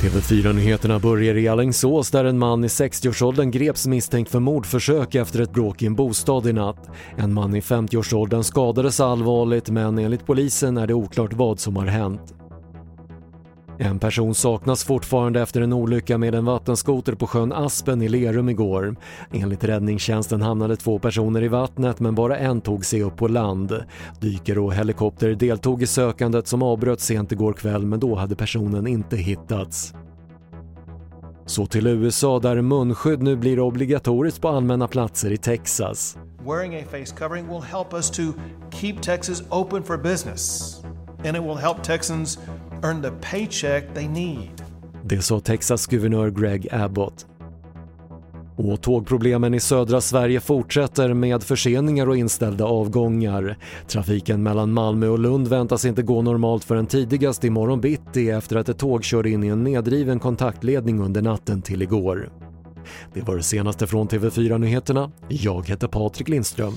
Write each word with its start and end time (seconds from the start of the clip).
TV4-nyheterna 0.00 0.98
börjar 0.98 1.36
i 1.36 1.48
Alingsås 1.48 2.10
där 2.10 2.24
en 2.24 2.38
man 2.38 2.64
i 2.64 2.66
60-årsåldern 2.66 3.50
greps 3.50 3.86
misstänkt 3.86 4.30
för 4.30 4.40
mordförsök 4.40 5.14
efter 5.14 5.40
ett 5.40 5.52
bråk 5.52 5.82
i 5.82 5.86
en 5.86 5.94
bostad 5.94 6.46
i 6.46 6.52
natt. 6.52 6.90
En 7.16 7.34
man 7.34 7.54
i 7.54 7.60
50-årsåldern 7.60 8.42
skadades 8.42 9.00
allvarligt 9.00 9.70
men 9.70 9.98
enligt 9.98 10.26
polisen 10.26 10.76
är 10.76 10.86
det 10.86 10.94
oklart 10.94 11.32
vad 11.32 11.60
som 11.60 11.76
har 11.76 11.86
hänt. 11.86 12.34
En 13.82 13.98
person 13.98 14.34
saknas 14.34 14.84
fortfarande 14.84 15.42
efter 15.42 15.60
en 15.60 15.72
olycka 15.72 16.18
med 16.18 16.34
en 16.34 16.44
vattenskoter 16.44 17.14
på 17.14 17.26
sjön 17.26 17.52
Aspen 17.52 18.02
i 18.02 18.08
Lerum 18.08 18.48
igår. 18.48 18.96
Enligt 19.32 19.64
räddningstjänsten 19.64 20.42
hamnade 20.42 20.76
två 20.76 20.98
personer 20.98 21.42
i 21.42 21.48
vattnet 21.48 22.00
men 22.00 22.14
bara 22.14 22.38
en 22.38 22.60
tog 22.60 22.84
sig 22.84 23.02
upp 23.02 23.16
på 23.16 23.28
land. 23.28 23.84
Dykare 24.20 24.60
och 24.60 24.74
helikopter 24.74 25.34
deltog 25.34 25.82
i 25.82 25.86
sökandet 25.86 26.46
som 26.46 26.62
avbröts 26.62 27.04
sent 27.04 27.32
igår 27.32 27.52
kväll 27.52 27.86
men 27.86 28.00
då 28.00 28.14
hade 28.14 28.36
personen 28.36 28.86
inte 28.86 29.16
hittats. 29.16 29.94
Så 31.46 31.66
till 31.66 31.86
USA 31.86 32.38
där 32.38 32.62
munskydd 32.62 33.22
nu 33.22 33.36
blir 33.36 33.60
obligatoriskt 33.60 34.40
på 34.40 34.48
allmänna 34.48 34.88
platser 34.88 35.30
i 35.32 35.36
Texas. 35.36 36.18
Wearing 36.46 36.76
a 36.76 36.82
face 36.90 37.16
covering 37.18 37.48
will 37.48 37.62
help 37.62 37.94
us 37.94 38.10
to 38.10 38.22
keep 38.70 38.94
Texas 39.02 39.42
open 39.50 39.82
for 39.82 39.96
business 39.96 40.76
and 41.24 41.36
it 41.36 41.42
will 41.42 41.56
help 41.56 41.82
Texans 41.82 42.38
earn 42.82 43.02
the 43.02 43.10
paycheck 43.30 43.94
they 43.94 44.08
need. 44.08 44.62
Det 45.04 45.22
sa 45.22 45.40
Texas 45.40 45.86
guvernör 45.86 46.30
Greg 46.30 46.68
Abbott. 46.72 47.26
Och 48.56 48.80
tågproblemen 48.80 49.54
i 49.54 49.60
södra 49.60 50.00
Sverige 50.00 50.40
fortsätter 50.40 51.14
med 51.14 51.42
förseningar 51.42 52.08
och 52.08 52.16
inställda 52.16 52.64
avgångar. 52.64 53.56
Trafiken 53.86 54.42
mellan 54.42 54.72
Malmö 54.72 55.08
och 55.08 55.18
Lund 55.18 55.48
väntas 55.48 55.84
inte 55.84 56.02
gå 56.02 56.22
normalt 56.22 56.64
förrän 56.64 56.86
tidigast 56.86 57.44
imorgon 57.44 57.80
bitti 57.80 58.30
efter 58.30 58.56
att 58.56 58.68
ett 58.68 58.78
tåg 58.78 59.04
körde 59.04 59.30
in 59.30 59.44
i 59.44 59.48
en 59.48 59.64
nedriven 59.64 60.18
kontaktledning 60.18 61.00
under 61.00 61.22
natten 61.22 61.62
till 61.62 61.82
igår. 61.82 62.30
Det 63.14 63.20
var 63.20 63.36
det 63.36 63.42
senaste 63.42 63.86
från 63.86 64.08
TV4 64.08 64.58
Nyheterna. 64.58 65.10
Jag 65.28 65.68
heter 65.68 65.88
Patrik 65.88 66.28
Lindström. 66.28 66.74